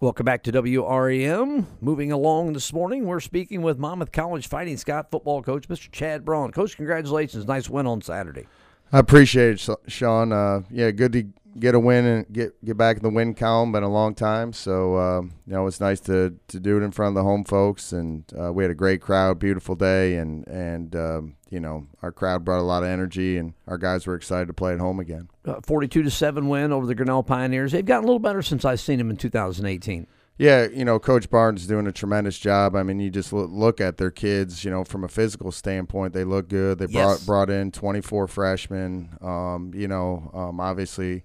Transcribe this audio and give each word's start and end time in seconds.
Welcome 0.00 0.24
back 0.24 0.42
to 0.44 0.52
WRAM. 0.52 1.66
Moving 1.82 2.10
along 2.10 2.54
this 2.54 2.72
morning, 2.72 3.04
we're 3.04 3.20
speaking 3.20 3.60
with 3.60 3.78
Monmouth 3.78 4.12
College 4.12 4.48
Fighting 4.48 4.78
Scots 4.78 5.08
football 5.10 5.42
coach, 5.42 5.68
Mr. 5.68 5.92
Chad 5.92 6.24
Braun. 6.24 6.52
Coach, 6.52 6.76
congratulations. 6.76 7.46
Nice 7.46 7.68
win 7.68 7.86
on 7.86 8.00
Saturday. 8.00 8.46
I 8.94 8.98
appreciate 8.98 9.60
it, 9.60 9.76
Sean. 9.88 10.32
Uh, 10.32 10.62
yeah, 10.70 10.90
good 10.90 11.12
to 11.12 11.26
get 11.58 11.74
a 11.74 11.80
win 11.80 12.04
and 12.04 12.32
get 12.32 12.64
get 12.64 12.76
back 12.76 12.96
in 12.96 13.02
the 13.02 13.10
win 13.10 13.34
column. 13.34 13.72
Been 13.72 13.82
a 13.82 13.88
long 13.88 14.14
time, 14.14 14.52
so 14.52 14.96
uh, 14.96 15.20
you 15.22 15.52
know 15.52 15.66
it's 15.66 15.80
nice 15.80 16.00
to 16.00 16.36
to 16.48 16.60
do 16.60 16.76
it 16.78 16.82
in 16.82 16.90
front 16.90 17.10
of 17.10 17.14
the 17.14 17.28
home 17.28 17.44
folks. 17.44 17.92
And 17.92 18.24
uh, 18.38 18.52
we 18.52 18.64
had 18.64 18.70
a 18.70 18.74
great 18.74 19.00
crowd, 19.00 19.38
beautiful 19.38 19.74
day, 19.74 20.16
and 20.16 20.46
and 20.46 20.94
um, 20.94 21.36
you 21.50 21.60
know 21.60 21.86
our 22.02 22.12
crowd 22.12 22.44
brought 22.44 22.60
a 22.60 22.62
lot 22.62 22.82
of 22.82 22.88
energy, 22.88 23.36
and 23.36 23.54
our 23.66 23.78
guys 23.78 24.06
were 24.06 24.14
excited 24.14 24.46
to 24.46 24.52
play 24.52 24.72
at 24.72 24.80
home 24.80 25.00
again. 25.00 25.28
Uh, 25.44 25.60
Forty-two 25.62 26.02
to 26.02 26.10
seven 26.10 26.48
win 26.48 26.72
over 26.72 26.86
the 26.86 26.94
Grinnell 26.94 27.22
Pioneers. 27.22 27.72
They've 27.72 27.84
gotten 27.84 28.04
a 28.04 28.06
little 28.06 28.20
better 28.20 28.42
since 28.42 28.64
I've 28.64 28.80
seen 28.80 28.98
them 28.98 29.10
in 29.10 29.16
2018. 29.16 30.06
Yeah, 30.40 30.68
you 30.72 30.86
know, 30.86 30.98
Coach 30.98 31.28
Barnes 31.28 31.60
is 31.60 31.66
doing 31.66 31.86
a 31.86 31.92
tremendous 31.92 32.38
job. 32.38 32.74
I 32.74 32.82
mean, 32.82 32.98
you 32.98 33.10
just 33.10 33.30
look 33.30 33.78
at 33.78 33.98
their 33.98 34.10
kids. 34.10 34.64
You 34.64 34.70
know, 34.70 34.84
from 34.84 35.04
a 35.04 35.08
physical 35.08 35.52
standpoint, 35.52 36.14
they 36.14 36.24
look 36.24 36.48
good. 36.48 36.78
They 36.78 36.86
yes. 36.88 37.22
brought 37.22 37.50
brought 37.50 37.50
in 37.50 37.70
24 37.70 38.26
freshmen. 38.26 39.18
Um, 39.20 39.70
you 39.74 39.86
know, 39.86 40.30
um, 40.32 40.58
obviously, 40.58 41.24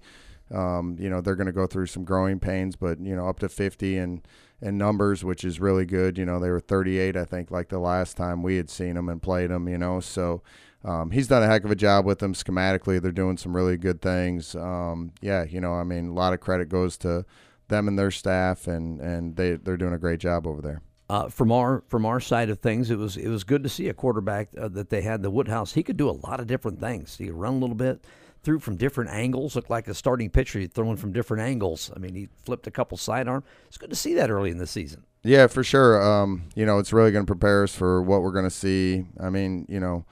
um, 0.50 0.98
you 1.00 1.08
know 1.08 1.22
they're 1.22 1.34
going 1.34 1.46
to 1.46 1.52
go 1.54 1.66
through 1.66 1.86
some 1.86 2.04
growing 2.04 2.38
pains, 2.38 2.76
but 2.76 3.00
you 3.00 3.16
know, 3.16 3.26
up 3.26 3.38
to 3.38 3.48
50 3.48 3.96
and 3.96 4.20
and 4.60 4.76
numbers, 4.76 5.24
which 5.24 5.44
is 5.44 5.60
really 5.60 5.86
good. 5.86 6.18
You 6.18 6.26
know, 6.26 6.38
they 6.38 6.50
were 6.50 6.60
38, 6.60 7.16
I 7.16 7.24
think, 7.24 7.50
like 7.50 7.70
the 7.70 7.78
last 7.78 8.18
time 8.18 8.42
we 8.42 8.58
had 8.58 8.68
seen 8.68 8.96
them 8.96 9.08
and 9.08 9.22
played 9.22 9.48
them. 9.48 9.66
You 9.66 9.78
know, 9.78 10.00
so. 10.00 10.42
Um, 10.84 11.10
he's 11.10 11.26
done 11.26 11.42
a 11.42 11.48
heck 11.48 11.64
of 11.64 11.72
a 11.72 11.74
job 11.74 12.04
with 12.04 12.20
them 12.20 12.32
schematically. 12.32 13.02
They're 13.02 13.10
doing 13.10 13.38
some 13.38 13.56
really 13.56 13.76
good 13.76 14.00
things. 14.00 14.54
Um, 14.54 15.10
yeah, 15.20 15.42
you 15.42 15.60
know, 15.60 15.72
I 15.72 15.82
mean, 15.82 16.10
a 16.10 16.12
lot 16.12 16.32
of 16.32 16.38
credit 16.38 16.68
goes 16.68 16.96
to 16.98 17.24
them 17.68 17.88
and 17.88 17.98
their 17.98 18.10
staff, 18.10 18.66
and 18.66 19.00
and 19.00 19.36
they 19.36 19.56
they're 19.56 19.76
doing 19.76 19.94
a 19.94 19.98
great 19.98 20.20
job 20.20 20.46
over 20.46 20.62
there. 20.62 20.82
Uh, 21.08 21.28
from 21.28 21.52
our 21.52 21.84
from 21.88 22.04
our 22.04 22.18
side 22.18 22.50
of 22.50 22.58
things, 22.58 22.90
it 22.90 22.98
was 22.98 23.16
it 23.16 23.28
was 23.28 23.44
good 23.44 23.62
to 23.62 23.68
see 23.68 23.88
a 23.88 23.94
quarterback 23.94 24.48
uh, 24.58 24.68
that 24.68 24.90
they 24.90 25.02
had, 25.02 25.22
the 25.22 25.30
Woodhouse. 25.30 25.72
He 25.72 25.82
could 25.82 25.96
do 25.96 26.10
a 26.10 26.18
lot 26.26 26.40
of 26.40 26.46
different 26.46 26.80
things. 26.80 27.16
He 27.16 27.26
could 27.26 27.34
run 27.34 27.54
a 27.54 27.58
little 27.58 27.76
bit, 27.76 28.04
threw 28.42 28.58
from 28.58 28.76
different 28.76 29.10
angles, 29.10 29.54
looked 29.54 29.70
like 29.70 29.86
a 29.86 29.94
starting 29.94 30.30
pitcher. 30.30 30.58
He's 30.58 30.70
throwing 30.70 30.96
from 30.96 31.12
different 31.12 31.44
angles. 31.44 31.92
I 31.94 32.00
mean, 32.00 32.14
he 32.14 32.28
flipped 32.44 32.66
a 32.66 32.72
couple 32.72 32.98
sidearm. 32.98 33.44
It's 33.68 33.78
good 33.78 33.90
to 33.90 33.96
see 33.96 34.14
that 34.14 34.30
early 34.30 34.50
in 34.50 34.58
the 34.58 34.66
season. 34.66 35.04
Yeah, 35.22 35.46
for 35.48 35.64
sure. 35.64 36.02
Um, 36.02 36.44
you 36.54 36.66
know, 36.66 36.78
it's 36.78 36.92
really 36.92 37.12
going 37.12 37.24
to 37.24 37.30
prepare 37.30 37.64
us 37.64 37.74
for 37.74 38.02
what 38.02 38.22
we're 38.22 38.32
going 38.32 38.44
to 38.44 38.50
see. 38.50 39.06
I 39.20 39.30
mean, 39.30 39.66
you 39.68 39.80
know, 39.80 40.04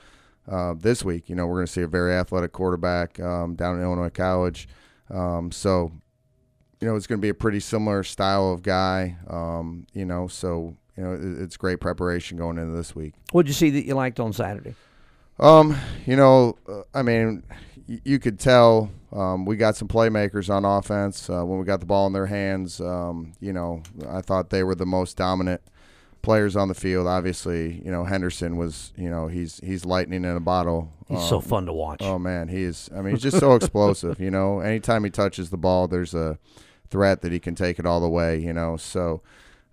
uh, 0.51 0.75
this 0.77 1.05
week, 1.05 1.29
you 1.29 1.35
know, 1.35 1.47
we're 1.47 1.57
going 1.57 1.67
to 1.67 1.73
see 1.73 1.83
a 1.83 1.89
very 1.89 2.13
athletic 2.15 2.53
quarterback 2.53 3.19
um, 3.21 3.55
down 3.55 3.77
in 3.77 3.83
Illinois 3.83 4.11
College. 4.11 4.69
Um, 5.11 5.53
so 5.53 5.93
you 6.85 6.91
know, 6.91 6.97
it's 6.97 7.07
going 7.07 7.19
to 7.19 7.23
be 7.23 7.31
a 7.31 7.35
pretty 7.35 7.61
similar 7.61 8.03
style 8.03 8.53
of 8.53 8.63
guy. 8.63 9.17
Um, 9.27 9.87
you 9.95 10.05
know, 10.05 10.29
so 10.29 10.77
you 10.99 11.03
know, 11.03 11.15
it, 11.15 11.43
it's 11.43 11.57
great 11.57 11.81
preparation 11.81 12.37
going 12.37 12.59
into 12.59 12.77
this 12.77 12.95
week. 12.95 13.15
What 13.33 13.47
did 13.47 13.49
you 13.49 13.55
see 13.55 13.71
that 13.71 13.87
you 13.87 13.95
liked 13.95 14.21
on 14.21 14.35
Saturday? 14.35 14.75
Um, 15.41 15.79
you 16.05 16.15
know, 16.15 16.59
uh, 16.69 16.83
I 16.93 17.01
mean, 17.01 17.43
y- 17.89 18.03
you 18.05 18.19
could 18.19 18.39
tell 18.39 18.91
um, 19.15 19.47
we 19.47 19.57
got 19.57 19.77
some 19.77 19.89
playmakers 19.89 20.51
on 20.51 20.67
offense 20.67 21.31
uh, 21.31 21.43
when 21.47 21.59
we 21.59 21.65
got 21.65 21.81
the 21.81 21.87
ball 21.87 22.07
in 22.07 22.13
their 22.13 22.27
hands. 22.27 22.83
Um, 22.83 23.33
you 23.41 23.55
know, 23.55 23.83
I 24.07 24.21
thought 24.21 24.51
they 24.51 24.63
were 24.63 24.75
the 24.75 24.85
most 24.85 25.17
dominant 25.17 25.63
players 26.21 26.55
on 26.55 26.69
the 26.69 26.75
field. 26.75 27.07
Obviously, 27.07 27.81
you 27.83 27.91
know 27.91 28.05
Henderson 28.05 28.59
was, 28.59 28.93
you 28.95 29.09
know, 29.09 29.27
he's 29.27 29.59
he's 29.65 29.87
lightning 29.87 30.27
in 30.27 30.37
a 30.37 30.41
bottle. 30.41 30.93
He's 31.09 31.17
um, 31.21 31.29
so 31.29 31.41
fun 31.41 31.65
to 31.65 31.73
watch. 31.73 32.03
Oh 32.03 32.19
man, 32.19 32.49
he 32.49 32.63
is. 32.63 32.91
I 32.95 33.01
mean, 33.01 33.15
he's 33.15 33.23
just 33.23 33.39
so 33.39 33.55
explosive. 33.57 34.21
You 34.21 34.31
know, 34.31 34.61
anytime 34.61 35.03
he 35.03 35.09
touches 35.09 35.49
the 35.49 35.57
ball, 35.57 35.89
there's 35.89 36.13
a 36.13 36.39
threat 36.89 37.23
that 37.23 37.33
he 37.33 37.41
can 37.41 37.55
take 37.55 37.79
it 37.79 37.87
all 37.87 38.01
the 38.01 38.09
way, 38.09 38.39
you 38.39 38.53
know. 38.53 38.77
So 38.77 39.23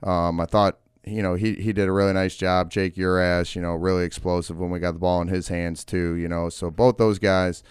um, 0.04 0.40
I 0.40 0.46
thought, 0.46 0.80
you 1.04 1.22
know, 1.22 1.36
he, 1.36 1.56
he 1.56 1.74
did 1.74 1.88
a 1.88 1.92
really 1.92 2.14
nice 2.14 2.36
job. 2.36 2.70
Jake 2.70 2.96
Uras, 2.96 3.56
you 3.56 3.62
know, 3.62 3.74
really 3.74 4.06
explosive 4.06 4.58
when 4.58 4.70
we 4.70 4.80
got 4.80 4.94
the 4.94 5.00
ball 5.00 5.22
in 5.22 5.28
his 5.28 5.48
hands 5.48 5.84
too, 5.84 6.16
you 6.16 6.28
know. 6.28 6.50
So 6.50 6.70
both 6.72 6.98
those 6.98 7.20
guys, 7.20 7.64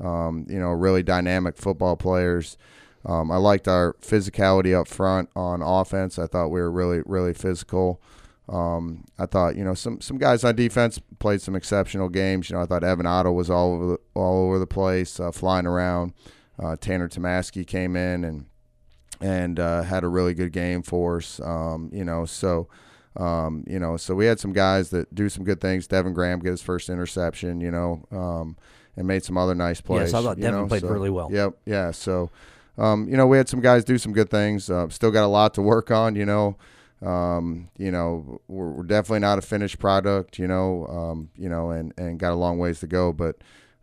um, 0.00 0.46
you 0.48 0.58
know, 0.58 0.70
really 0.70 1.02
dynamic 1.02 1.56
football 1.56 1.96
players. 1.96 2.56
Um, 3.04 3.30
I 3.30 3.36
liked 3.36 3.68
our 3.68 3.94
physicality 4.00 4.78
up 4.78 4.88
front 4.88 5.30
on 5.36 5.62
offense. 5.62 6.18
I 6.18 6.26
thought 6.26 6.48
we 6.48 6.60
were 6.60 6.70
really, 6.70 7.02
really 7.06 7.32
physical. 7.32 8.00
Um, 8.48 9.04
I 9.18 9.26
thought, 9.26 9.56
you 9.56 9.64
know, 9.64 9.74
some 9.74 10.00
some 10.00 10.18
guys 10.18 10.44
on 10.44 10.54
defense 10.54 11.00
played 11.18 11.40
some 11.40 11.56
exceptional 11.56 12.08
games. 12.08 12.48
You 12.48 12.56
know, 12.56 12.62
I 12.62 12.66
thought 12.66 12.84
Evan 12.84 13.06
Otto 13.06 13.32
was 13.32 13.50
all 13.50 13.74
over 13.74 13.86
the, 13.86 13.98
all 14.14 14.46
over 14.46 14.58
the 14.58 14.66
place, 14.66 15.18
uh, 15.18 15.32
flying 15.32 15.66
around. 15.66 16.14
Uh, 16.58 16.76
Tanner 16.76 17.08
Tomaski 17.08 17.66
came 17.66 17.96
in 17.96 18.24
and 18.24 18.46
and 19.20 19.58
uh, 19.58 19.82
had 19.82 20.04
a 20.04 20.08
really 20.08 20.34
good 20.34 20.52
game 20.52 20.82
for 20.82 21.18
us. 21.18 21.40
Um, 21.40 21.90
you 21.92 22.04
know, 22.04 22.24
so 22.24 22.68
um, 23.16 23.64
you 23.66 23.78
know, 23.78 23.96
so 23.96 24.14
we 24.14 24.26
had 24.26 24.38
some 24.38 24.52
guys 24.52 24.90
that 24.90 25.14
do 25.14 25.28
some 25.28 25.44
good 25.44 25.60
things. 25.60 25.86
Devin 25.86 26.12
Graham 26.12 26.40
get 26.40 26.50
his 26.50 26.62
first 26.62 26.88
interception. 26.88 27.60
You 27.60 27.70
know, 27.70 28.04
um, 28.10 28.56
and 28.96 29.06
made 29.06 29.24
some 29.24 29.36
other 29.36 29.54
nice 29.54 29.80
plays. 29.80 30.12
Yes, 30.12 30.14
I 30.14 30.22
thought 30.22 30.38
Devin 30.38 30.60
know, 30.60 30.66
played 30.66 30.82
so, 30.82 30.88
really 30.88 31.10
well. 31.10 31.30
Yep, 31.30 31.54
yeah. 31.66 31.90
So, 31.90 32.30
um, 32.78 33.08
you 33.08 33.16
know, 33.16 33.26
we 33.26 33.36
had 33.36 33.48
some 33.48 33.60
guys 33.60 33.84
do 33.84 33.98
some 33.98 34.12
good 34.12 34.30
things. 34.30 34.70
Uh, 34.70 34.88
still 34.88 35.10
got 35.10 35.24
a 35.24 35.28
lot 35.28 35.54
to 35.54 35.62
work 35.62 35.90
on. 35.90 36.16
You 36.16 36.26
know. 36.26 36.56
Um, 37.02 37.68
you 37.76 37.90
know, 37.90 38.40
we're, 38.48 38.70
we're, 38.70 38.82
definitely 38.82 39.20
not 39.20 39.38
a 39.38 39.42
finished 39.42 39.78
product, 39.78 40.38
you 40.38 40.46
know, 40.46 40.86
um, 40.86 41.28
you 41.36 41.46
know, 41.46 41.70
and, 41.70 41.92
and 41.98 42.18
got 42.18 42.32
a 42.32 42.34
long 42.34 42.58
ways 42.58 42.80
to 42.80 42.86
go, 42.86 43.12
but, 43.12 43.36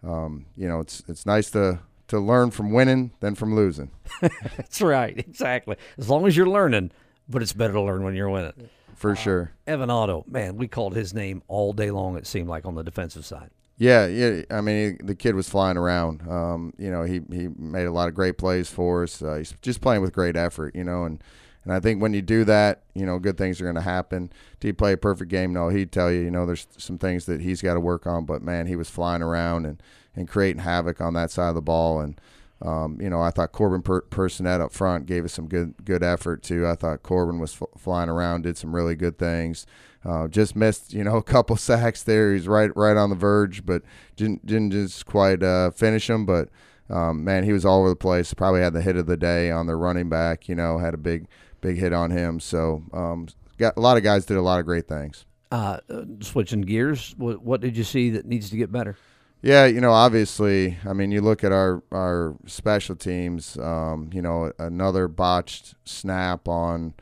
um, 0.03 0.47
you 0.57 0.67
know, 0.67 0.79
it's, 0.79 1.03
it's 1.07 1.23
nice 1.23 1.51
to, 1.51 1.79
to 2.07 2.19
learn 2.19 2.51
from 2.51 2.71
winning 2.71 3.11
than 3.19 3.35
from 3.35 3.55
losing. 3.55 3.91
That's 4.21 4.81
right, 4.81 5.17
exactly. 5.17 5.77
As 5.97 6.09
long 6.09 6.27
as 6.27 6.35
you're 6.37 6.47
learning, 6.47 6.91
but 7.27 7.41
it's 7.41 7.53
better 7.53 7.73
to 7.73 7.81
learn 7.81 8.03
when 8.03 8.15
you're 8.15 8.29
winning. 8.29 8.69
For 8.95 9.11
uh, 9.11 9.15
sure. 9.15 9.51
Evan 9.67 9.89
Otto, 9.89 10.25
man, 10.27 10.57
we 10.57 10.67
called 10.67 10.95
his 10.95 11.13
name 11.13 11.43
all 11.47 11.73
day 11.73 11.91
long. 11.91 12.17
It 12.17 12.27
seemed 12.27 12.47
like 12.47 12.65
on 12.65 12.75
the 12.75 12.83
defensive 12.83 13.25
side. 13.25 13.49
Yeah, 13.77 14.05
yeah. 14.05 14.43
I 14.51 14.61
mean, 14.61 14.97
he, 14.99 15.05
the 15.05 15.15
kid 15.15 15.35
was 15.35 15.49
flying 15.49 15.77
around. 15.77 16.21
Um, 16.29 16.73
you 16.77 16.91
know, 16.91 17.03
he 17.03 17.21
he 17.31 17.47
made 17.57 17.85
a 17.85 17.91
lot 17.91 18.07
of 18.07 18.13
great 18.13 18.37
plays 18.37 18.69
for 18.69 19.03
us. 19.03 19.21
Uh, 19.21 19.35
he's 19.35 19.53
just 19.61 19.81
playing 19.81 20.01
with 20.01 20.13
great 20.13 20.35
effort. 20.35 20.75
You 20.75 20.83
know, 20.83 21.05
and 21.05 21.23
and 21.63 21.74
I 21.74 21.79
think 21.79 22.01
when 22.01 22.13
you 22.13 22.22
do 22.22 22.44
that, 22.46 22.84
you 22.94 23.06
know, 23.06 23.19
good 23.19 23.38
things 23.38 23.62
are 23.62 23.63
going 23.63 23.75
to 23.75 23.81
happen. 23.81 24.31
Did 24.59 24.68
he 24.68 24.74
play 24.74 24.94
a 24.94 24.97
perfect 24.97 25.31
game? 25.31 25.53
No, 25.53 25.69
he'd 25.69 25.91
tell 25.91 26.12
you. 26.12 26.19
You 26.22 26.31
know, 26.31 26.46
there's 26.46 26.68
some 26.78 26.97
things 26.97 27.25
that 27.25 27.41
he's 27.41 27.62
got 27.62 27.75
to 27.75 27.79
work 27.79 28.06
on. 28.06 28.25
But 28.25 28.41
man, 28.41 28.68
he 28.68 28.75
was 28.75 28.90
flying 28.90 29.22
around 29.22 29.66
and 29.66 29.81
and 30.16 30.28
creating 30.28 30.62
havoc 30.62 31.01
on 31.01 31.13
that 31.13 31.31
side 31.31 31.50
of 31.50 31.56
the 31.56 31.62
ball. 31.62 32.01
And 32.01 32.19
um, 32.62 33.00
you 33.01 33.09
know, 33.09 33.22
I 33.22 33.29
thought 33.29 33.51
Corbin 33.51 33.81
per- 33.81 34.01
Personette 34.03 34.62
up 34.62 34.72
front 34.72 35.06
gave 35.06 35.25
us 35.25 35.34
some 35.34 35.47
good 35.47 35.74
good 35.85 36.03
effort 36.03 36.44
too. 36.44 36.68
I 36.68 36.75
thought 36.75 37.03
Corbin 37.03 37.40
was 37.40 37.53
f- 37.62 37.81
flying 37.81 38.09
around, 38.09 38.44
did 38.44 38.57
some 38.57 38.75
really 38.75 38.95
good 38.95 39.18
things. 39.18 39.66
Uh, 40.06 40.28
just 40.28 40.56
missed, 40.56 40.94
you 40.94 41.03
know, 41.03 41.16
a 41.18 41.24
couple 41.24 41.56
sacks 41.56 42.03
there. 42.03 42.34
He's 42.34 42.47
right 42.47 42.75
right 42.75 42.97
on 42.97 43.09
the 43.09 43.16
verge, 43.16 43.66
but 43.66 43.84
didn't 44.16 44.45
didn't 44.45 44.72
just 44.72 45.06
quite 45.06 45.41
uh, 45.41 45.72
finish 45.72 46.09
him. 46.09 46.25
But 46.25 46.50
um, 46.90 47.24
man, 47.24 47.44
he 47.44 47.53
was 47.53 47.66
all 47.66 47.80
over 47.80 47.90
the 47.90 47.95
place. 47.95 48.34
Probably 48.34 48.62
had 48.62 48.74
the 48.74 48.81
hit 48.81 48.97
of 48.97 49.07
the 49.07 49.18
day 49.18 49.50
on 49.50 49.68
the 49.68 49.75
running 49.75 50.09
back. 50.09 50.47
You 50.47 50.56
know, 50.56 50.78
had 50.78 50.94
a 50.94 50.97
big 50.97 51.28
big 51.63 51.78
hit 51.78 51.94
on 51.94 52.12
him. 52.12 52.40
So 52.40 52.84
um, 52.94 53.28
got 53.57 53.75
a 53.78 53.79
lot 53.79 53.97
of 53.97 54.03
guys 54.03 54.25
did 54.25 54.38
a 54.38 54.41
lot 54.41 54.59
of 54.59 54.66
great 54.66 54.88
things. 54.88 55.25
Uh, 55.51 55.78
switching 56.19 56.62
gears, 56.62 57.16
what, 57.18 57.41
what 57.41 57.62
did 57.62 57.78
you 57.78 57.84
see 57.84 58.12
that 58.12 58.25
needs 58.25 58.50
to 58.50 58.57
get 58.57 58.72
better? 58.72 58.97
Yeah, 59.41 59.66
you 59.66 59.81
know, 59.81 59.91
obviously, 59.91 60.78
I 60.85 60.94
mean, 60.94 61.12
you 61.12 61.22
look 61.22 61.44
at 61.44 61.51
our 61.51 61.84
our 61.91 62.35
special 62.46 62.96
teams. 62.96 63.57
Um, 63.57 64.09
you 64.13 64.22
know, 64.22 64.53
another 64.57 65.09
botched 65.09 65.75
snap 65.84 66.47
on, 66.47 66.94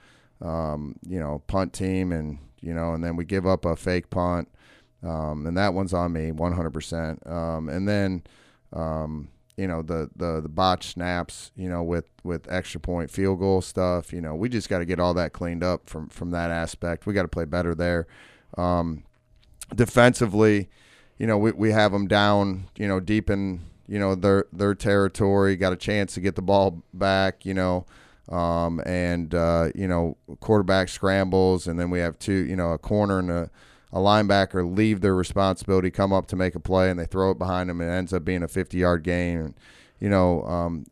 um, 0.41 0.95
you 1.07 1.19
know, 1.19 1.43
punt 1.45 1.71
team, 1.71 2.11
and 2.11 2.39
you 2.59 2.73
know, 2.73 2.93
and 2.93 3.03
then 3.03 3.15
we 3.15 3.25
give 3.25 3.45
up 3.45 3.63
a 3.63 3.75
fake 3.75 4.09
punt, 4.09 4.49
um, 5.03 5.45
and 5.45 5.55
that 5.55 5.75
one's 5.75 5.93
on 5.93 6.13
me, 6.13 6.31
100%. 6.31 7.31
Um, 7.31 7.69
and 7.69 7.87
then, 7.87 8.23
um, 8.73 9.29
you 9.57 9.67
know, 9.67 9.81
the 9.81 10.09
the 10.15 10.41
the 10.41 10.49
botched 10.49 10.93
snaps, 10.93 11.51
you 11.55 11.69
know, 11.69 11.83
with 11.83 12.05
with 12.23 12.51
extra 12.51 12.79
point 12.79 13.11
field 13.11 13.39
goal 13.39 13.61
stuff. 13.61 14.13
You 14.13 14.21
know, 14.21 14.35
we 14.35 14.49
just 14.49 14.69
got 14.69 14.79
to 14.79 14.85
get 14.85 14.99
all 14.99 15.13
that 15.15 15.33
cleaned 15.33 15.63
up 15.63 15.89
from 15.89 16.09
from 16.09 16.31
that 16.31 16.51
aspect. 16.51 17.05
We 17.05 17.13
got 17.13 17.23
to 17.23 17.27
play 17.27 17.45
better 17.45 17.75
there. 17.75 18.07
Um, 18.57 19.03
defensively 19.73 20.69
you 21.21 21.27
know, 21.27 21.37
we, 21.37 21.51
we 21.51 21.71
have 21.71 21.91
them 21.91 22.07
down, 22.07 22.63
you 22.77 22.87
know, 22.87 22.99
deep 22.99 23.29
in, 23.29 23.61
you 23.87 23.99
know, 23.99 24.15
their 24.15 24.47
their 24.51 24.73
territory, 24.73 25.55
got 25.55 25.71
a 25.71 25.75
chance 25.75 26.15
to 26.15 26.19
get 26.19 26.33
the 26.33 26.41
ball 26.41 26.81
back, 26.95 27.45
you 27.45 27.53
know, 27.53 27.85
um, 28.29 28.81
and, 28.87 29.35
uh, 29.35 29.69
you 29.75 29.87
know, 29.87 30.17
quarterback 30.39 30.89
scrambles, 30.89 31.67
and 31.67 31.79
then 31.79 31.91
we 31.91 31.99
have 31.99 32.17
two, 32.17 32.33
you 32.33 32.55
know, 32.55 32.71
a 32.71 32.79
corner 32.79 33.19
and 33.19 33.29
a, 33.29 33.51
a 33.93 33.99
linebacker 33.99 34.75
leave 34.75 35.01
their 35.01 35.15
responsibility, 35.15 35.91
come 35.91 36.13
up 36.13 36.27
to 36.27 36.35
make 36.35 36.55
a 36.55 36.59
play, 36.59 36.89
and 36.89 36.99
they 36.99 37.05
throw 37.05 37.31
it 37.31 37.37
behind 37.37 37.69
them, 37.69 37.81
and 37.81 37.89
it 37.89 37.93
ends 37.93 38.13
up 38.13 38.23
being 38.23 38.43
a 38.43 38.47
50 38.47 38.77
yard 38.77 39.03
gain. 39.03 39.37
And, 39.37 39.53
you 39.99 40.09
know, 40.09 40.43
um, 40.43 40.85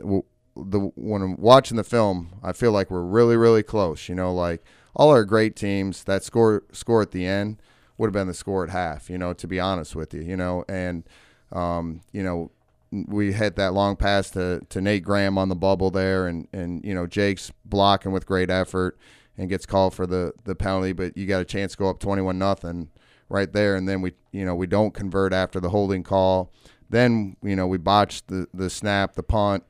the 0.55 0.79
when 0.95 1.21
I'm 1.21 1.37
watching 1.37 1.77
the 1.77 1.83
film, 1.83 2.39
I 2.43 2.51
feel 2.51 2.71
like 2.71 2.91
we're 2.91 3.01
really, 3.01 3.37
really 3.37 3.63
close. 3.63 4.09
You 4.09 4.15
know, 4.15 4.33
like 4.33 4.63
all 4.95 5.09
our 5.09 5.23
great 5.23 5.55
teams 5.55 6.03
that 6.03 6.23
score 6.23 6.63
score 6.71 7.01
at 7.01 7.11
the 7.11 7.25
end 7.25 7.61
would 7.97 8.07
have 8.07 8.13
been 8.13 8.27
the 8.27 8.33
score 8.33 8.63
at 8.63 8.69
half, 8.69 9.09
you 9.09 9.17
know, 9.17 9.33
to 9.33 9.47
be 9.47 9.59
honest 9.59 9.95
with 9.95 10.13
you, 10.13 10.21
you 10.21 10.37
know, 10.37 10.63
and, 10.69 11.03
um, 11.51 11.99
you 12.13 12.23
know, 12.23 12.49
we 12.91 13.33
hit 13.33 13.55
that 13.57 13.73
long 13.73 13.95
pass 13.95 14.29
to, 14.31 14.61
to 14.69 14.81
Nate 14.81 15.03
Graham 15.03 15.37
on 15.37 15.49
the 15.49 15.55
bubble 15.55 15.91
there, 15.91 16.27
and, 16.27 16.47
and 16.51 16.83
you 16.83 16.93
know 16.93 17.05
Jake's 17.05 17.51
blocking 17.63 18.11
with 18.11 18.25
great 18.25 18.49
effort 18.49 18.97
and 19.39 19.49
gets 19.49 19.65
called 19.65 19.93
for 19.93 20.05
the, 20.05 20.33
the 20.43 20.53
penalty, 20.53 20.91
but 20.91 21.15
you 21.17 21.25
got 21.25 21.41
a 21.41 21.45
chance 21.45 21.71
to 21.71 21.77
go 21.77 21.89
up 21.89 21.99
twenty 21.99 22.21
one 22.21 22.37
nothing 22.37 22.89
right 23.29 23.51
there, 23.53 23.75
and 23.75 23.87
then 23.87 24.01
we 24.01 24.13
you 24.31 24.43
know 24.43 24.53
we 24.53 24.67
don't 24.67 24.93
convert 24.93 25.31
after 25.31 25.61
the 25.61 25.69
holding 25.69 26.03
call. 26.03 26.51
Then 26.89 27.37
you 27.41 27.55
know 27.55 27.65
we 27.65 27.77
botched 27.77 28.27
the 28.27 28.47
the 28.53 28.69
snap, 28.69 29.13
the 29.13 29.23
punt, 29.23 29.63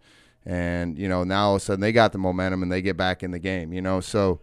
and 0.44 0.98
you 0.98 1.07
know 1.07 1.24
now 1.24 1.50
all 1.50 1.56
of 1.56 1.62
a 1.62 1.66
sudden 1.66 1.81
they 1.81 1.92
got 1.92 2.12
the 2.12 2.18
momentum 2.18 2.63
and 2.63 2.71
they 2.71 2.81
get 2.81 2.98
back 2.98 3.21
in 3.21 3.30
the 3.30 3.39
game. 3.39 3.71
You 3.71 3.81
know 3.81 4.01
so 4.01 4.42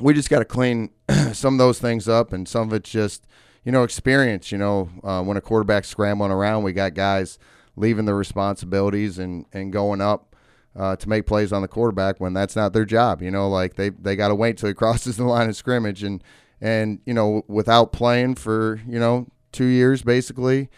we 0.00 0.14
just 0.14 0.30
got 0.30 0.38
to 0.38 0.44
clean 0.44 0.90
some 1.32 1.54
of 1.54 1.58
those 1.58 1.80
things 1.80 2.08
up, 2.08 2.32
and 2.32 2.48
some 2.48 2.68
of 2.68 2.72
it's 2.72 2.90
just 2.90 3.26
you 3.64 3.72
know 3.72 3.82
experience. 3.82 4.52
You 4.52 4.58
know 4.58 4.90
uh, 5.02 5.24
when 5.24 5.36
a 5.36 5.40
quarterback's 5.40 5.88
scrambling 5.88 6.30
around, 6.30 6.62
we 6.62 6.72
got 6.72 6.94
guys 6.94 7.40
leaving 7.74 8.04
the 8.04 8.14
responsibilities 8.14 9.18
and 9.18 9.44
and 9.52 9.72
going 9.72 10.00
up. 10.00 10.35
Uh, 10.76 10.94
to 10.94 11.08
make 11.08 11.24
plays 11.24 11.54
on 11.54 11.62
the 11.62 11.68
quarterback 11.68 12.20
when 12.20 12.34
that's 12.34 12.54
not 12.54 12.74
their 12.74 12.84
job, 12.84 13.22
you 13.22 13.30
know, 13.30 13.48
like 13.48 13.76
they 13.76 13.88
they 13.88 14.14
got 14.14 14.28
to 14.28 14.34
wait 14.34 14.58
till 14.58 14.68
he 14.68 14.74
crosses 14.82 15.16
the 15.16 15.24
line 15.24 15.48
of 15.48 15.56
scrimmage, 15.56 16.02
and 16.02 16.22
and 16.60 17.00
you 17.06 17.14
know 17.14 17.42
without 17.48 17.92
playing 17.92 18.34
for 18.34 18.80
you 18.86 18.98
know 18.98 19.26
two 19.52 19.64
years 19.64 20.02
basically, 20.02 20.68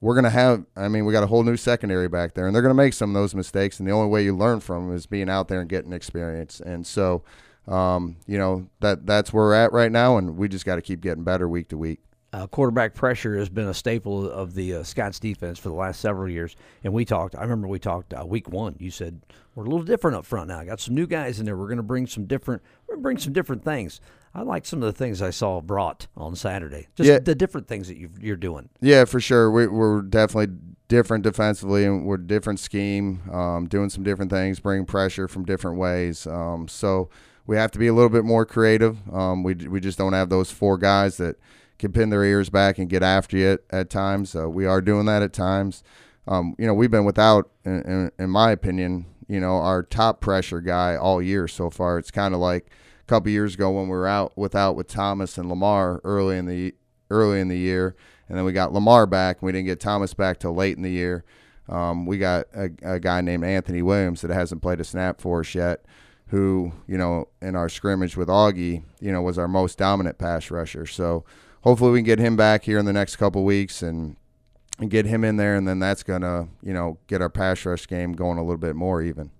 we're 0.00 0.14
to 0.24 0.30
have, 0.30 0.64
I 0.76 0.88
mean, 0.88 1.04
we 1.04 1.12
got 1.12 1.24
a 1.24 1.28
whole 1.28 1.42
new 1.42 1.56
secondary 1.56 2.08
back 2.08 2.34
there, 2.34 2.46
and 2.46 2.54
they're 2.54 2.62
to 2.70 2.82
make 2.82 2.92
some 2.92 3.10
of 3.10 3.20
those 3.20 3.34
mistakes. 3.34 3.78
And 3.78 3.88
the 3.88 3.92
only 3.92 4.08
way 4.08 4.22
you 4.22 4.36
learn 4.36 4.60
from 4.60 4.88
them 4.88 4.96
is 4.96 5.06
being 5.06 5.28
out 5.28 5.48
there 5.48 5.60
and 5.60 5.68
getting 5.68 5.92
experience. 5.92 6.60
And 6.60 6.86
so, 6.86 7.24
um, 7.66 8.16
you 8.26 8.38
know, 8.38 8.68
that 8.80 9.06
that's 9.06 9.32
where 9.32 9.46
we're 9.46 9.54
at 9.54 9.72
right 9.72 9.90
now, 9.90 10.16
and 10.16 10.36
we 10.36 10.48
just 10.48 10.64
got 10.64 10.76
to 10.76 10.82
keep 10.82 11.00
getting 11.00 11.24
better 11.24 11.48
week 11.48 11.68
to 11.68 11.78
week. 11.78 12.00
Uh, 12.30 12.46
quarterback 12.46 12.94
pressure 12.94 13.38
has 13.38 13.48
been 13.48 13.68
a 13.68 13.74
staple 13.74 14.30
of 14.30 14.54
the 14.54 14.74
uh, 14.74 14.82
Scots 14.82 15.18
defense 15.18 15.58
for 15.58 15.70
the 15.70 15.74
last 15.74 15.98
several 16.00 16.28
years. 16.30 16.56
And 16.84 16.92
we 16.92 17.06
talked, 17.06 17.34
I 17.34 17.40
remember 17.42 17.68
we 17.68 17.78
talked 17.78 18.12
uh, 18.12 18.24
week 18.26 18.50
one. 18.50 18.76
You 18.78 18.90
said, 18.90 19.22
we're 19.54 19.64
a 19.64 19.68
little 19.68 19.84
different 19.84 20.16
up 20.18 20.26
front 20.26 20.48
now. 20.48 20.58
I 20.58 20.66
Got 20.66 20.78
some 20.78 20.94
new 20.94 21.06
guys 21.06 21.40
in 21.40 21.46
there. 21.46 21.56
We're 21.56 21.68
going 21.68 21.78
to 21.78 21.82
bring 21.82 22.06
some 22.06 22.26
different, 22.26 22.60
we're 22.86 22.96
going 22.96 23.00
to 23.00 23.02
bring 23.02 23.18
some 23.18 23.32
different 23.32 23.64
things. 23.64 24.00
I 24.34 24.42
like 24.42 24.66
some 24.66 24.82
of 24.82 24.86
the 24.86 24.92
things 24.92 25.22
I 25.22 25.30
saw 25.30 25.62
brought 25.62 26.06
on 26.18 26.36
Saturday. 26.36 26.88
Just 26.96 27.08
Yeah. 27.08 27.18
the 27.18 27.34
different 27.34 27.66
things 27.66 27.88
that 27.88 27.96
you 27.96 28.10
you're 28.20 28.36
doing. 28.36 28.68
Yeah, 28.82 29.06
for 29.06 29.20
sure. 29.20 29.50
We, 29.50 29.66
we're 29.66 30.02
definitely 30.02 30.54
different 30.88 31.24
defensively, 31.24 31.86
and 31.86 32.04
we're 32.04 32.18
different 32.18 32.60
scheme, 32.60 33.22
um, 33.32 33.66
doing 33.68 33.88
some 33.88 34.04
different 34.04 34.30
things, 34.30 34.60
bringing 34.60 34.84
pressure 34.84 35.28
from 35.28 35.46
different 35.46 35.78
ways. 35.78 36.26
Um, 36.26 36.68
so 36.68 37.08
we 37.46 37.56
have 37.56 37.70
to 37.70 37.78
be 37.78 37.86
a 37.86 37.94
little 37.94 38.10
bit 38.10 38.24
more 38.24 38.44
creative. 38.44 38.98
Um, 39.12 39.42
we 39.42 39.54
we 39.54 39.80
just 39.80 39.96
don't 39.96 40.12
have 40.12 40.28
those 40.28 40.50
four 40.50 40.76
guys 40.76 41.16
that 41.16 41.36
can 41.78 41.92
pin 41.92 42.10
their 42.10 42.24
ears 42.24 42.50
back 42.50 42.78
and 42.78 42.88
get 42.88 43.02
after 43.02 43.36
you 43.36 43.58
at, 43.70 43.90
times. 43.90 44.34
Uh, 44.34 44.48
we 44.48 44.66
are 44.66 44.80
doing 44.80 45.06
that 45.06 45.22
at 45.22 45.32
times. 45.32 45.82
Um, 46.26 46.54
you 46.58 46.66
know, 46.66 46.74
we've 46.74 46.90
been 46.90 47.04
without, 47.04 47.50
in, 47.64 47.82
in, 47.82 48.10
in 48.18 48.30
my 48.30 48.50
opinion, 48.50 49.06
you 49.28 49.40
know, 49.40 49.56
our 49.56 49.82
top 49.82 50.20
pressure 50.20 50.60
guy 50.60 50.96
all 50.96 51.22
year 51.22 51.46
so 51.46 51.70
far. 51.70 51.98
It's 51.98 52.10
kind 52.10 52.34
of 52.34 52.40
like 52.40 52.66
a 53.02 53.04
couple 53.06 53.30
years 53.30 53.54
ago 53.54 53.70
when 53.70 53.84
we 53.84 53.90
were 53.96 54.08
out 54.08 54.36
without 54.36 54.74
with 54.74 54.88
Thomas 54.88 55.38
and 55.38 55.48
Lamar 55.48 56.00
early 56.04 56.36
in 56.36 56.46
the 56.46 56.74
early 57.10 57.40
in 57.40 57.48
the 57.48 57.58
year, 57.58 57.96
and 58.28 58.36
then 58.36 58.44
we 58.44 58.52
got 58.52 58.72
Lamar 58.72 59.06
back. 59.06 59.38
and 59.40 59.46
We 59.46 59.52
didn't 59.52 59.66
get 59.66 59.80
Thomas 59.80 60.12
back 60.12 60.38
till 60.40 60.54
late 60.54 60.76
in 60.76 60.82
the 60.82 60.90
year. 60.90 61.24
Um, 61.68 62.06
we 62.06 62.18
got 62.18 62.46
a, 62.54 62.70
a 62.82 63.00
guy 63.00 63.20
named 63.20 63.44
Anthony 63.44 63.82
Williams 63.82 64.22
that 64.22 64.30
hasn't 64.30 64.62
played 64.62 64.80
a 64.80 64.84
snap 64.84 65.20
for 65.20 65.40
us 65.40 65.54
yet, 65.54 65.84
who 66.28 66.72
you 66.86 66.98
know 66.98 67.28
in 67.40 67.54
our 67.54 67.68
scrimmage 67.68 68.16
with 68.16 68.28
Augie, 68.28 68.82
you 69.00 69.12
know, 69.12 69.22
was 69.22 69.38
our 69.38 69.48
most 69.48 69.78
dominant 69.78 70.18
pass 70.18 70.50
rusher. 70.50 70.86
So 70.86 71.24
hopefully 71.62 71.92
we 71.92 71.98
can 71.98 72.06
get 72.06 72.18
him 72.18 72.36
back 72.36 72.64
here 72.64 72.78
in 72.78 72.84
the 72.84 72.92
next 72.92 73.16
couple 73.16 73.44
weeks 73.44 73.82
and 73.82 74.16
and 74.80 74.90
get 74.90 75.06
him 75.06 75.24
in 75.24 75.36
there, 75.36 75.56
and 75.56 75.66
then 75.66 75.78
that's 75.78 76.02
gonna 76.02 76.48
you 76.62 76.72
know 76.72 76.98
get 77.06 77.20
our 77.20 77.28
pass 77.28 77.64
rush 77.64 77.86
game 77.86 78.12
going 78.12 78.38
a 78.38 78.42
little 78.42 78.58
bit 78.58 78.76
more 78.76 79.02
even. 79.02 79.30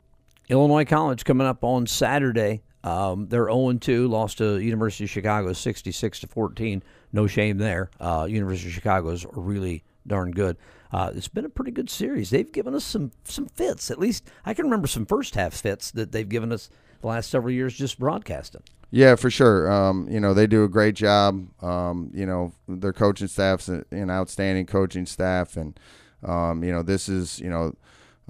Illinois 0.48 0.84
College 0.84 1.24
coming 1.24 1.46
up 1.46 1.62
on 1.62 1.86
Saturday. 1.86 2.62
Um, 2.84 3.28
they're 3.28 3.46
0 3.46 3.72
2, 3.74 4.08
lost 4.08 4.38
to 4.38 4.58
University 4.58 5.04
of 5.04 5.10
Chicago 5.10 5.52
66 5.52 6.20
to 6.20 6.26
14. 6.26 6.82
No 7.12 7.26
shame 7.26 7.58
there. 7.58 7.90
Uh, 8.00 8.26
University 8.28 8.68
of 8.68 8.74
Chicago 8.74 9.10
is 9.10 9.26
really 9.32 9.84
darn 10.06 10.30
good. 10.30 10.56
Uh, 10.90 11.10
it's 11.14 11.28
been 11.28 11.44
a 11.44 11.50
pretty 11.50 11.70
good 11.70 11.90
series. 11.90 12.30
They've 12.30 12.50
given 12.50 12.74
us 12.74 12.84
some 12.84 13.12
some 13.24 13.46
fits. 13.46 13.90
At 13.90 13.98
least 13.98 14.24
I 14.46 14.54
can 14.54 14.64
remember 14.64 14.86
some 14.86 15.06
first 15.06 15.34
half 15.34 15.54
fits 15.54 15.90
that 15.92 16.12
they've 16.12 16.28
given 16.28 16.50
us 16.52 16.70
the 17.00 17.08
last 17.08 17.30
several 17.30 17.52
years 17.52 17.74
just 17.74 17.98
broadcasting. 17.98 18.62
Yeah, 18.90 19.16
for 19.16 19.30
sure. 19.30 19.70
Um, 19.70 20.08
you 20.10 20.18
know, 20.18 20.32
they 20.32 20.46
do 20.46 20.64
a 20.64 20.68
great 20.68 20.94
job. 20.94 21.46
Um, 21.62 22.10
you 22.14 22.24
know, 22.24 22.52
their 22.66 22.92
coaching 22.92 23.28
staff's 23.28 23.68
an 23.68 24.10
outstanding 24.10 24.66
coaching 24.66 25.04
staff, 25.04 25.56
and 25.56 25.78
um, 26.22 26.64
you 26.64 26.72
know, 26.72 26.82
this 26.82 27.08
is 27.08 27.38
you 27.38 27.50
know, 27.50 27.74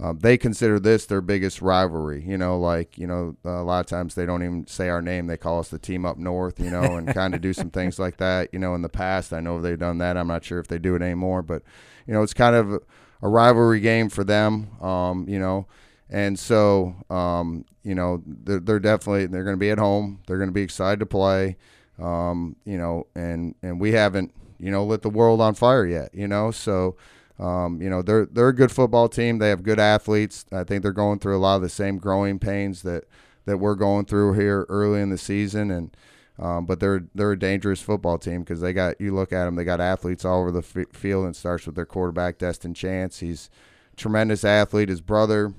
um, 0.03 0.19
they 0.19 0.37
consider 0.37 0.81
this 0.81 1.07
their 1.07 1.21
biggest 1.21 1.63
rivalry. 1.63 2.25
You 2.27 2.37
know, 2.37 2.59
like 2.59 2.99
you 2.99 3.07
know, 3.07 3.37
a 3.45 3.63
lot 3.63 3.81
of 3.81 3.87
times 3.87 4.17
they 4.17 4.27
don't 4.27 4.43
even 4.43 4.67
say 4.67 4.89
our 4.89 5.01
name; 5.01 5.29
they 5.29 5.37
call 5.37 5.61
us 5.61 5.69
the 5.69 5.79
team 5.79 6.05
up 6.05 6.17
north. 6.19 6.59
You 6.59 6.71
know, 6.71 6.97
and 6.97 7.15
kind 7.15 7.35
of 7.35 7.41
do 7.41 7.53
some 7.53 7.71
things 7.71 8.01
like 8.01 8.17
that. 8.17 8.49
You 8.53 8.59
know, 8.59 8.75
in 8.75 8.83
the 8.83 8.89
past, 8.89 9.33
I 9.33 9.39
know 9.39 9.61
they've 9.61 9.79
done 9.79 9.99
that. 9.99 10.17
I'm 10.17 10.29
not 10.29 10.45
sure 10.45 10.59
if 10.59 10.67
they 10.67 10.79
do 10.79 10.97
it 10.97 11.03
anymore, 11.03 11.43
but 11.43 11.63
you 12.07 12.15
know, 12.15 12.23
it's 12.23 12.35
kind 12.35 12.57
of 12.57 12.83
a 13.23 13.29
rivalry 13.29 13.79
game 13.81 14.09
for 14.09 14.25
them. 14.25 14.71
Um, 14.83 15.29
you 15.29 15.39
know, 15.39 15.67
and 16.11 16.39
so 16.39 16.95
um, 17.11 17.65
you 17.83 17.95
know 17.95 18.23
they're, 18.27 18.61
they're 18.61 18.81
definitely 18.81 19.27
they're 19.27 19.45
going 19.45 19.57
to 19.57 19.61
be 19.61 19.71
at 19.71 19.79
home. 19.79 20.21
They're 20.27 20.39
going 20.39 20.49
to 20.49 20.55
be 20.55 20.63
excited 20.63 21.01
to 21.01 21.07
play. 21.07 21.57
Um, 21.99 22.57
you 22.65 22.79
know, 22.79 23.07
and 23.15 23.55
and 23.63 23.81
we 23.81 23.93
haven't 23.93 24.33
you 24.59 24.71
know 24.71 24.85
lit 24.85 25.03
the 25.03 25.11
world 25.11 25.41
on 25.41 25.55
fire 25.55 25.87
yet. 25.87 26.15
You 26.15 26.29
know, 26.29 26.51
so 26.51 26.97
um, 27.39 27.83
you 27.83 27.91
know 27.91 28.03
they're 28.03 28.27
they're 28.27 28.49
a 28.49 28.55
good 28.55 28.73
football 28.73 29.09
team. 29.09 29.39
They 29.39 29.51
have 29.51 29.63
good 29.63 29.79
athletes. 29.79 30.47
I 30.53 30.65
think 30.65 30.83
they're 30.83 30.93
going 30.93 31.19
through 31.19 31.37
a 31.37 31.41
lot 31.41 31.57
of 31.57 31.63
the 31.63 31.69
same 31.69 31.99
growing 31.99 32.39
pains 32.39 32.83
that 32.83 33.05
that 33.45 33.59
we're 33.59 33.75
going 33.75 34.07
through 34.07 34.35
here 34.35 34.67
early 34.69 35.01
in 35.01 35.11
the 35.11 35.19
season 35.19 35.71
and. 35.71 35.97
Um, 36.41 36.67
but 36.67 36.79
they're 36.79 37.03
they're 37.17 37.33
a 37.33 37.37
dangerous 37.37 37.83
football 37.83 38.17
team 38.17 38.43
because 38.43 38.61
they 38.61 38.73
got 38.73 39.01
you 39.01 39.13
look 39.13 39.33
at 39.33 39.47
them 39.47 39.57
they 39.57 39.65
got 39.65 39.81
athletes 39.81 40.25
all 40.25 40.39
over 40.39 40.53
the 40.53 40.61
f- 40.61 40.87
field 40.93 41.25
and 41.25 41.35
starts 41.35 41.67
with 41.67 41.75
their 41.75 41.85
quarterback 41.85 42.39
Destin 42.39 42.75
Chance 42.75 43.19
he's 43.19 43.51
tremendous 43.97 44.45
athlete 44.45 44.89
his 44.89 45.01
brother 45.01 45.53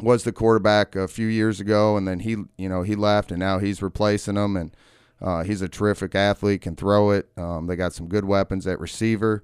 was 0.00 0.24
the 0.24 0.32
quarterback 0.32 0.96
a 0.96 1.08
few 1.08 1.26
years 1.26 1.60
ago, 1.60 1.96
and 1.96 2.08
then 2.08 2.20
he, 2.20 2.36
you 2.56 2.68
know, 2.68 2.82
he 2.82 2.94
left, 2.94 3.30
and 3.30 3.40
now 3.40 3.58
he's 3.58 3.82
replacing 3.82 4.36
him, 4.36 4.56
and 4.56 4.74
uh, 5.20 5.44
he's 5.44 5.62
a 5.62 5.68
terrific 5.68 6.14
athlete, 6.14 6.62
can 6.62 6.76
throw 6.76 7.10
it. 7.10 7.28
Um, 7.36 7.66
they 7.66 7.76
got 7.76 7.92
some 7.92 8.08
good 8.08 8.24
weapons 8.24 8.66
at 8.66 8.80
receiver, 8.80 9.42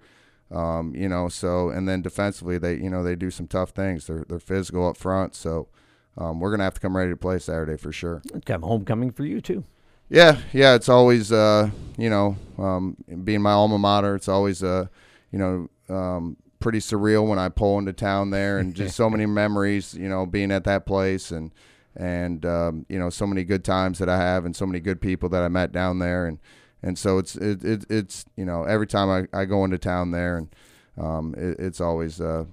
um, 0.51 0.95
you 0.95 1.09
know. 1.09 1.29
So, 1.29 1.69
and 1.69 1.89
then 1.89 2.03
defensively, 2.03 2.59
they, 2.59 2.75
you 2.75 2.91
know, 2.91 3.03
they 3.03 3.15
do 3.15 3.31
some 3.31 3.47
tough 3.47 3.71
things. 3.71 4.07
They're 4.07 4.25
they're 4.29 4.39
physical 4.39 4.89
up 4.89 4.97
front, 4.97 5.35
so 5.35 5.69
um, 6.17 6.41
we're 6.41 6.51
gonna 6.51 6.65
have 6.65 6.75
to 6.75 6.81
come 6.81 6.97
ready 6.97 7.11
to 7.11 7.17
play 7.17 7.39
Saturday 7.39 7.77
for 7.77 7.93
sure. 7.93 8.23
It's 8.35 8.45
kind 8.45 8.63
of 8.63 8.69
homecoming 8.69 9.13
for 9.13 9.25
you 9.25 9.41
too. 9.41 9.65
Yeah, 10.11 10.41
yeah, 10.55 10.75
it's 10.75 10.89
always, 10.89 11.31
uh, 11.31 11.71
you 11.99 12.09
know, 12.09 12.37
um, 12.57 12.97
being 13.25 13.43
my 13.43 13.53
alma 13.53 13.79
mater, 13.79 14.15
it's 14.15 14.29
always, 14.29 14.63
uh, 14.63 14.87
you 15.31 15.39
know, 15.39 15.69
um, 15.95 16.39
pretty 16.61 16.79
surreal 16.79 17.27
when 17.27 17.39
I 17.39 17.49
pull 17.49 17.79
into 17.79 17.93
town 17.93 18.31
there, 18.31 18.59
and 18.59 18.75
just 18.75 18.97
so 18.97 19.09
many 19.11 19.27
memories, 19.27 19.95
you 19.95 20.09
know, 20.09 20.27
being 20.27 20.51
at 20.51 20.65
that 20.65 20.87
place, 20.87 21.31
and 21.31 21.53
and 21.97 22.45
um, 22.47 22.87
you 22.89 22.99
know, 22.99 23.11
so 23.11 23.27
many 23.27 23.45
good 23.45 23.65
times 23.65 23.99
that 23.99 24.09
I 24.09 24.19
have, 24.19 24.45
and 24.45 24.55
so 24.55 24.67
many 24.67 24.81
good 24.81 25.01
people 25.01 25.29
that 25.31 25.43
I 25.43 25.49
met 25.49 25.73
down 25.73 25.99
there, 25.99 26.27
and 26.27 26.39
and 26.83 26.99
so 26.99 27.19
it's 27.19 27.37
it, 27.37 27.65
it 27.65 27.85
it's 27.91 28.25
you 28.37 28.45
know, 28.45 28.65
every 28.65 28.87
time 28.87 29.11
I, 29.11 29.39
I 29.39 29.45
go 29.45 29.65
into 29.65 29.79
town 29.79 30.11
there, 30.11 30.37
and 30.39 30.49
um, 30.97 31.35
it, 31.37 31.57
it's 31.59 31.81
always, 31.81 32.21
uh, 32.21 32.45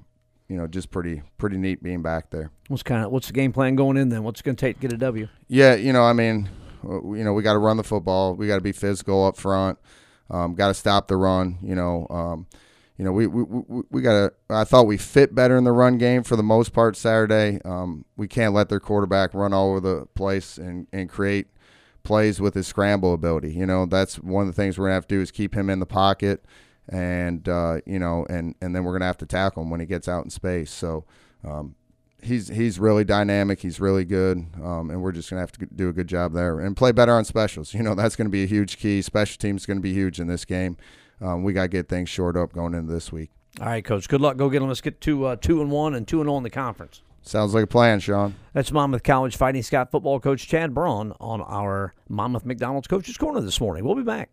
you 0.47 0.57
know, 0.57 0.67
just 0.67 0.91
pretty 0.91 1.21
pretty 1.38 1.57
neat 1.57 1.81
being 1.81 2.01
back 2.01 2.29
there. 2.29 2.51
What's 2.67 2.83
kind 2.83 3.03
of 3.03 3.12
what's 3.12 3.27
the 3.27 3.33
game 3.33 3.53
plan 3.53 3.75
going 3.75 3.97
in 3.97 4.09
then? 4.09 4.24
What's 4.24 4.39
it 4.39 4.43
going 4.43 4.55
to 4.55 4.62
take 4.62 4.77
to 4.77 4.81
get 4.81 4.93
a 4.93 4.97
W? 4.97 5.27
Yeah, 5.47 5.75
you 5.75 5.93
know, 5.93 6.03
I 6.03 6.13
mean, 6.13 6.50
you 6.83 7.24
know, 7.24 7.33
we 7.33 7.43
got 7.43 7.53
to 7.53 7.59
run 7.59 7.77
the 7.77 7.83
football. 7.83 8.35
We 8.35 8.47
got 8.47 8.55
to 8.55 8.62
be 8.62 8.71
physical 8.71 9.25
up 9.25 9.38
front. 9.38 9.79
Um, 10.29 10.55
got 10.55 10.69
to 10.69 10.74
stop 10.74 11.07
the 11.07 11.17
run. 11.17 11.57
You 11.62 11.75
know, 11.75 12.07
um, 12.09 12.47
you 12.97 13.03
know, 13.03 13.11
we 13.11 13.27
we, 13.27 13.43
we, 13.43 13.83
we 13.89 14.01
got 14.01 14.13
to. 14.13 14.33
I 14.49 14.63
thought 14.63 14.87
we 14.87 14.97
fit 14.97 15.35
better 15.35 15.57
in 15.57 15.65
the 15.65 15.73
run 15.73 15.97
game 15.97 16.23
for 16.23 16.35
the 16.35 16.43
most 16.43 16.71
part 16.71 16.95
Saturday. 16.95 17.59
Um, 17.65 18.05
we 18.15 18.27
can't 18.27 18.53
let 18.53 18.69
their 18.69 18.79
quarterback 18.79 19.33
run 19.33 19.53
all 19.53 19.71
over 19.71 19.81
the 19.81 20.05
place 20.15 20.57
and 20.57 20.87
and 20.93 21.09
create 21.09 21.47
plays 22.03 22.39
with 22.39 22.53
his 22.53 22.67
scramble 22.67 23.13
ability. 23.13 23.53
You 23.53 23.65
know, 23.65 23.85
that's 23.85 24.15
one 24.19 24.47
of 24.47 24.47
the 24.47 24.61
things 24.61 24.77
we're 24.77 24.85
gonna 24.85 24.93
have 24.93 25.07
to 25.07 25.15
do 25.15 25.21
is 25.21 25.31
keep 25.31 25.55
him 25.55 25.69
in 25.69 25.79
the 25.79 25.85
pocket, 25.85 26.45
and 26.87 27.47
uh, 27.49 27.81
you 27.85 27.99
know, 27.99 28.25
and 28.29 28.55
and 28.61 28.73
then 28.73 28.85
we're 28.85 28.93
gonna 28.93 29.05
have 29.05 29.17
to 29.17 29.25
tackle 29.25 29.63
him 29.63 29.69
when 29.69 29.81
he 29.81 29.85
gets 29.85 30.07
out 30.07 30.23
in 30.23 30.29
space. 30.29 30.71
So. 30.71 31.05
Um, 31.43 31.75
he's 32.23 32.47
he's 32.47 32.79
really 32.79 33.03
dynamic. 33.03 33.59
He's 33.59 33.79
really 33.79 34.03
good, 34.03 34.47
um, 34.63 34.89
and 34.89 35.01
we're 35.01 35.11
just 35.11 35.29
gonna 35.29 35.41
have 35.41 35.51
to 35.51 35.65
do 35.67 35.89
a 35.89 35.93
good 35.93 36.07
job 36.07 36.33
there 36.33 36.59
and 36.59 36.75
play 36.75 36.91
better 36.91 37.11
on 37.11 37.23
specials. 37.23 37.73
You 37.75 37.83
know 37.83 37.93
that's 37.93 38.15
going 38.15 38.25
to 38.25 38.31
be 38.31 38.43
a 38.43 38.47
huge 38.47 38.77
key. 38.79 39.03
Special 39.03 39.37
teams 39.37 39.65
to 39.65 39.75
be 39.79 39.93
huge 39.93 40.19
in 40.19 40.25
this 40.25 40.43
game. 40.43 40.77
Um, 41.22 41.43
we 41.43 41.53
got 41.53 41.63
to 41.63 41.67
get 41.67 41.88
things 41.88 42.10
shored 42.10 42.38
up 42.38 42.53
going 42.53 42.74
into 42.74 42.91
this 42.91 43.12
week. 43.12 43.31
All 43.60 43.67
right, 43.67 43.84
coach. 43.84 44.10
Good 44.10 44.22
luck. 44.22 44.38
Go 44.38 44.50
get 44.50 44.60
them. 44.60 44.67
Let's 44.67 44.81
get 44.81 45.00
to 45.01 45.25
uh, 45.25 45.36
two 45.38 45.62
and 45.62 45.72
one 45.72 45.95
and 45.95 46.07
two 46.07 46.19
and 46.19 46.27
zero 46.27 46.38
in 46.38 46.43
the 46.43 46.50
conference. 46.50 47.01
Sounds 47.22 47.55
like 47.55 47.63
a 47.63 47.67
plan, 47.67 48.00
Sean. 48.00 48.36
That's 48.53 48.72
Monmouth 48.72 49.01
College 49.01 49.36
Fighting 49.36 49.63
Scots 49.63 49.89
football 49.91 50.19
coach 50.19 50.48
Chad 50.48 50.75
Braun 50.75 51.13
on 51.19 51.41
our 51.41 51.95
Monmouth 52.07 52.45
McDonald's 52.45 52.88
Coaches 52.88 53.17
Corner 53.17 53.41
this 53.41 53.60
morning. 53.60 53.84
We'll 53.84 53.95
be 53.95 54.03
back. 54.03 54.29